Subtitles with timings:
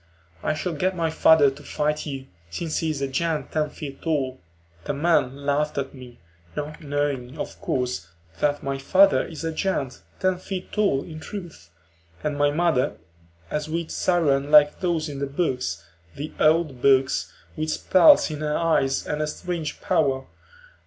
[0.41, 4.01] "I shall get my father to fight you, since he is a giant ten feet
[4.01, 4.39] tall."
[4.85, 6.17] The men laughed at me,
[6.55, 8.07] not knowing, of course,
[8.39, 11.69] that my father is a giant ten feet tall in truth,
[12.23, 12.97] and my mother
[13.51, 18.57] a sweet siren like those in the books, the old books, with spells in her
[18.57, 20.25] eyes and a strange power.